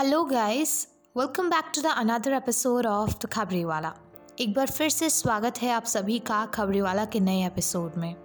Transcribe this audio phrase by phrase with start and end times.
[0.00, 3.92] Hello guys welcome back to the another episode of the Khabri Wala
[4.40, 8.16] एक बार फिर से स्वागत है आप सभी का खबरी वाला के नए एपिसोड में।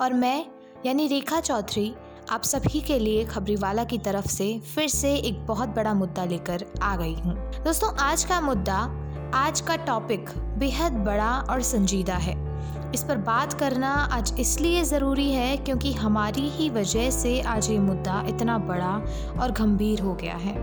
[0.00, 0.46] और मैं,
[0.86, 1.94] यानी रेखा चौधरी,
[2.30, 6.24] आप सभी के लिए खबरी वाला की तरफ़ से फिर से एक बहुत बड़ा मुद्दा
[6.24, 8.78] लेकर आ गई हूँ। दोस्तों, आज का मुद्दा,
[9.34, 12.51] आज का टॉपिक बेहद बड़ा और संजीदा है।
[12.94, 17.78] इस पर बात करना आज इसलिए ज़रूरी है क्योंकि हमारी ही वजह से आज ये
[17.78, 18.90] मुद्दा इतना बड़ा
[19.42, 20.54] और गंभीर हो गया है।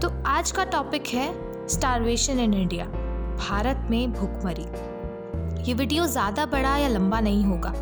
[0.00, 1.32] तो आज का टॉपिक है
[1.68, 4.66] स्टारवेशन इन इंडिया भारत में भूखमरी।
[5.64, 7.72] ये वीडियो ज़्यादा बड़ा या लंबा नहीं होगा,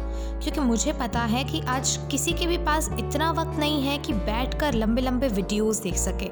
[0.42, 4.12] क्योंकि मुझे पता है कि आज किसी के भी पास इतना वक्त नहीं है कि
[4.12, 6.28] बैठकर लंबे लंबे वीडियोस देख सके।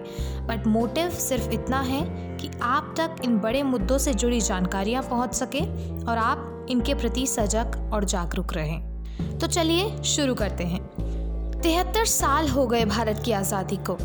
[0.47, 2.03] बट मोटिव सिर्फ़ इतना है
[2.37, 5.65] कि आप तक इन बड़े मुद्दों से जुड़ी जानकारियाँ पहुँच सके
[6.05, 10.83] और आप इनके प्रति सजग और जागरूक रहें। तो चलिए शुरू करते हैं।
[11.63, 13.99] तिहत्तर साल हो गए भारत की आज़ादी को।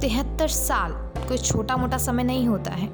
[0.00, 0.92] तिहत्तर साल
[1.28, 2.88] कोई छोटा मोटा समय नहीं होता है।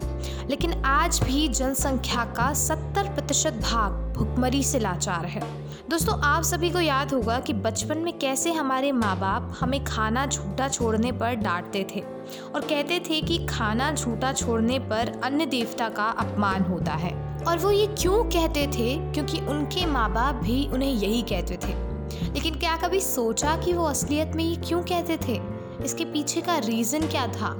[0.49, 5.43] लेकिन आज भी जनसंख्या का 70 प्रतिशत भाग भुखमरी से लाचार है।
[5.91, 10.27] दोस्तों, आप सभी को याद होगा कि बचपन में कैसे हमारे माँ बाप हमें खाना
[10.27, 12.01] झूठा छोड़ने पर डांटते थे
[12.55, 17.59] और कहते थे कि खाना झूठा छोड़ने पर अन्य देवता का अपमान होता है। और
[17.59, 18.97] वो ये क्यों कहते थे?
[19.13, 21.75] क्योंकि उनके माँ बाप भी उन्हें यही कहते थे।
[22.35, 25.41] लेकिन क्या कभी सोचा कि वो असलियत में ये क्यों कहते थे?
[25.85, 27.53] इसके पीछे का रीज़न क्या था?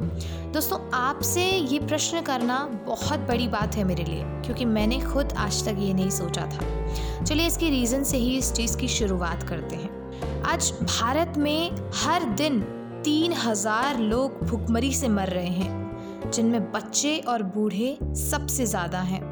[0.53, 5.65] दोस्तों, आपसे ये प्रश्न करना बहुत बड़ी बात है मेरे लिए, क्योंकि मैंने खुद आज
[5.65, 9.77] तक ये नहीं सोचा था। चलिए इसके रीज़न से ही इस चीज़ की शुरुआत करते
[9.77, 12.61] हैं। आज भारत में हर दिन
[13.05, 19.28] तीन हज़ार लोग भुखमरी से मर रहे हैं, जिनमें बच्चे और बूढ़े सबसे ज़्यादा हैं।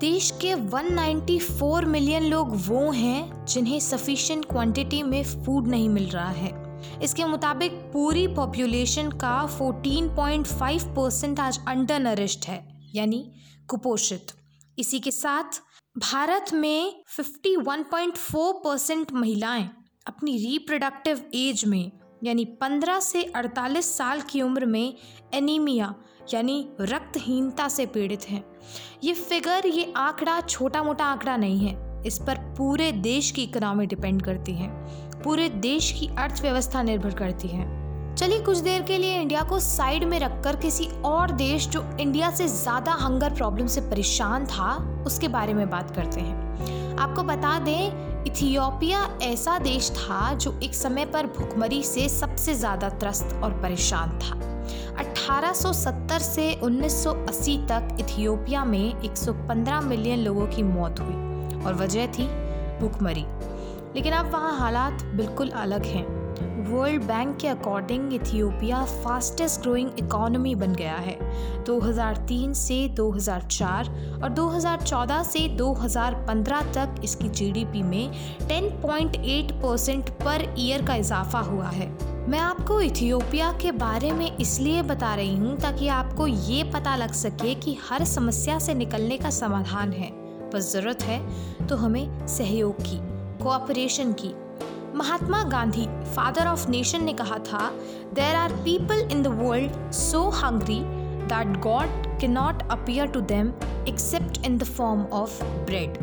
[0.00, 6.30] देश के 194 मिलियन लोग वो हैं जिन्हें सफिशिएंट क्वांटिटी में फ़ूड नहीं मिल रहा
[6.30, 6.50] है।
[7.02, 12.58] इसके मुताबिक पूरी पॉपुलेशन का 14.5 परसेंट आज अंडर नरिश्ड है,
[12.94, 13.32] यानी
[13.68, 14.32] कुपोषित।
[14.78, 15.60] इसी के साथ
[15.98, 19.68] भारत में 51.4 परसेंट महिलाएँ
[20.06, 21.90] अपनी रिप्रोडक्टिव एज में
[22.24, 24.94] यानी 15 से 48 साल की उम्र में
[25.34, 25.94] एनीमिया,
[26.34, 28.44] यानी रक्तहीनता से पीड़ित हैं।
[29.04, 33.86] ये फिगर, ये आंकड़ा छोटा मोटा आंकड़ा नहीं है। इस पर पूरे देश की इकोनॉमी
[33.86, 34.68] डिपेंड करती है।
[35.22, 40.04] पूरे देश की अर्थव्यवस्था निर्भर करती है। चलिए कुछ देर के लिए इंडिया को साइड
[40.04, 45.28] में रखकर किसी और देश जो इंडिया से ज़्यादा हंगर प्रॉब्लम से परेशान था, उसके
[45.28, 51.04] बारे में बात करते हैं। आपको बता दें इथियोपिया ऐसा देश था जो एक समय
[51.04, 54.38] पर भुखमरी से सबसे ज़्यादा त्रस्त और परेशान था।
[55.00, 62.26] 1870 से 1980 तक इथियोपिया में 115 मिलियन लोगों की मौत हुई और वजह थी
[62.80, 63.24] भुखमरी।
[63.94, 70.54] लेकिन अब वहाँ हालात बिल्कुल अलग हैं। वर्ल्ड बैंक के according Ethiopia fastest growing economy
[70.54, 71.18] बन गया है।
[71.64, 73.88] 2003 से 2004
[74.22, 78.10] और 2014 से 2015 तक इसकी जीडीपी में
[78.48, 81.88] 10.8 परसेंट पर ईयर का इजाफा हुआ है।
[82.28, 87.12] मैं आपको इथियोपिया के बारे में इसलिए बता रही हूँ ताकि आपको ये पता लग
[87.12, 90.10] सके कि हर समस्या से निकलने का समाधान है।
[90.54, 91.20] बस ज़रूरत है
[91.66, 92.98] तो हमें सहयोग की
[93.42, 94.34] कोऑपरेशन की
[94.96, 97.68] Mahatma Gandhi father of nation ने कहा था
[98.14, 100.78] there are people in the world so hungry
[101.32, 103.52] that God can not appear to them
[103.88, 105.98] except in the form of bread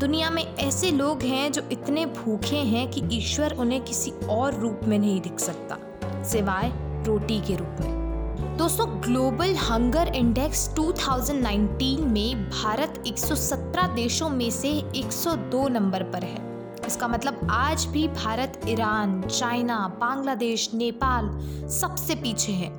[0.00, 4.80] दुनिया में ऐसे लोग हैं जो इतने भूखे हैं कि ईश्वर उन्हें किसी और रूप
[4.84, 5.78] में नहीं दिख सकता,
[6.24, 6.72] सिवाय
[7.04, 14.70] रोटी के रूप में। दोस्तों ग्लोबल हंगर इंडेक्स 2019 में भारत 117 देशों में से
[14.96, 16.57] 102 नंबर पर है।
[16.88, 21.30] इसका मतलब आज भी भारत, ईरान, चाइना, बांग्लादेश, नेपाल
[21.68, 22.70] सबसे पीछे है।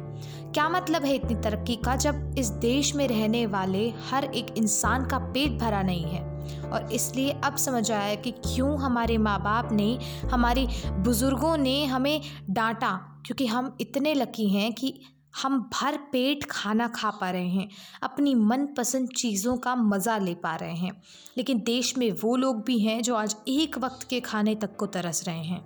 [0.53, 5.06] क्या मतलब है इतनी तरक्की का जब इस देश में रहने वाले हर एक इंसान
[5.06, 6.24] का पेट भरा नहीं है?
[6.69, 10.00] और इसलिए अब समझ आया कि क्यों हमारे माँ बाप ने,
[10.31, 12.92] हमारे बुज़ुर्गों ने हमें डांटा,
[13.25, 15.01] क्योंकि हम इतने लकी हैं कि
[15.34, 17.70] हम भर पेट खाना खा पा रहे हैं,
[18.04, 21.02] अपनी मनपसंद चीज़ों का मज़ा ले पा रहे हैं।
[21.38, 24.86] लेकिन देश में वो लोग भी हैं जो आज एक वक्त के खाने तक को
[24.86, 25.62] तरस रहे हैं।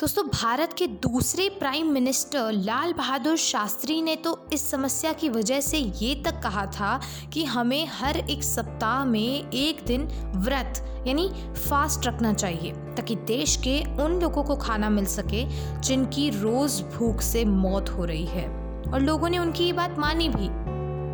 [0.00, 5.60] दोस्तों, भारत के दूसरे प्राइम मिनिस्टर लाल बहादुर शास्त्री ने तो इस समस्या की वजह
[5.60, 7.00] से ये तक कहा था
[7.32, 13.56] कि हमें हर एक सप्ताह में एक दिन व्रत, यानी फास्ट रखना चाहिए, ताकि देश
[13.56, 15.44] के उन लोगों को खाना मिल सके
[15.80, 18.61] जिनकी रोज़ भूख से मौत हो रही है।
[18.92, 20.48] और लोगों ने उनकी ये बात मानी भी।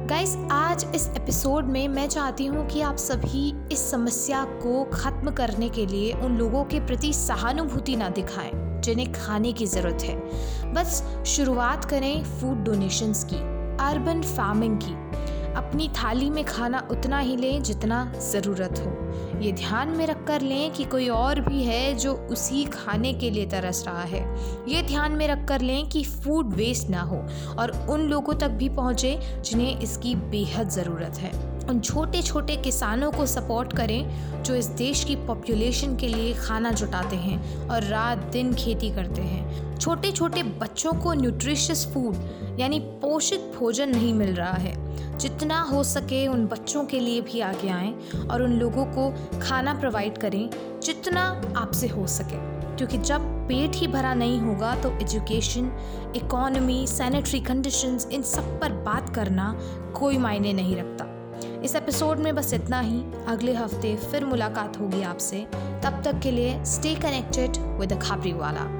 [0.09, 5.31] गाइस आज इस एपिसोड में मैं चाहती हूँ कि आप सभी इस समस्या को ख़त्म
[5.31, 10.73] करने के लिए उन लोगों के प्रति सहानुभूति ना दिखाएँ, जिन्हें खाने की ज़रूरत है।
[10.75, 13.37] बस शुरुआत करें फ़ूड डोनेशंस की
[13.85, 14.95] अर्बन फ़ार्मिंग की।
[15.57, 20.41] अपनी थाली में खाना उतना ही लें जितना ज़रूरत हो। ये ध्यान में रख कर
[20.41, 24.25] लें कि कोई और भी है जो उसी खाने के लिए तरस रहा है।
[24.69, 27.25] ये ध्यान में रख कर लें कि फ़ूड वेस्ट ना हो
[27.59, 33.11] और उन लोगों तक भी पहुँचे जिन्हें इसकी बेहद ज़रूरत है। उन छोटे छोटे किसानों
[33.13, 38.19] को सपोर्ट करें, जो इस देश की पॉपुलेशन के लिए खाना जुटाते हैं और रात
[38.19, 44.35] दिन खेती करते हैं। छोटे छोटे बच्चों को न्यूट्रिशियस फ़ूड यानी पोषित भोजन नहीं मिल
[44.35, 47.95] रहा है। जितना हो सके उन बच्चों के लिए भी आगे आएँ
[48.31, 49.11] और उन लोगों को
[49.41, 50.49] खाना प्रोवाइड करें,
[50.83, 51.21] जितना
[51.57, 55.71] आपसे हो सके। क्योंकि जब पेट ही भरा नहीं होगा तो एजुकेशन
[56.17, 59.59] इकोनॉमी सैनिटरी कंडीशंस इन सब पर बात करना
[59.97, 61.18] कोई मायने नहीं रखता।
[61.65, 66.31] इस एपिसोड में बस इतना ही। अगले हफ़्ते फिर मुलाकात होगी आपसे। तब तक के
[66.31, 68.79] लिए stay connected with the Khabri वाला